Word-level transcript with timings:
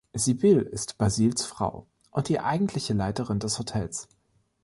Sybil 0.17 0.61
ist 0.63 0.97
Basils 0.97 1.45
Frau 1.45 1.85
und 2.09 2.27
die 2.27 2.39
eigentliche 2.39 2.93
Leiterin 2.95 3.37
des 3.37 3.59
Hotels. 3.59 4.07